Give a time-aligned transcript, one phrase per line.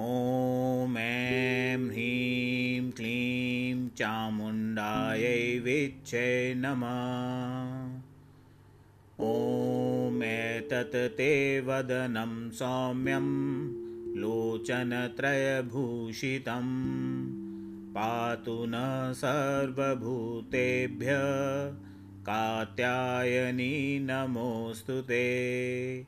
[0.00, 7.98] ॐ ऐं ह्रीं क्लीं चामुण्डायै चामुण्डायैवेच्छे नमः।
[9.24, 13.26] ॐ एतत् ते वदनं सौम्यं
[14.20, 16.62] लोचनत्रयभूषितं।
[17.90, 21.08] पातु न सर्वभूतेभ्य
[22.22, 26.06] कात्यायनी नमोऽस्तु ते।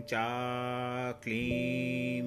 [0.00, 0.28] चा
[1.24, 2.22] क्लीं